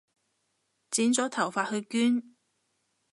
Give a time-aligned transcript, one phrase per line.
[0.89, 2.33] 剪咗頭髮去捐